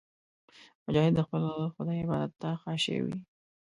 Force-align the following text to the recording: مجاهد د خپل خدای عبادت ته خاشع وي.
مجاهد 0.85 1.13
د 1.15 1.19
خپل 1.27 1.43
خدای 1.75 1.97
عبادت 2.05 2.31
ته 2.41 2.49
خاشع 2.63 2.97
وي. 3.05 3.17